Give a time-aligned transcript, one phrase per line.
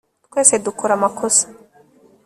[0.25, 1.45] twese dukora amakosa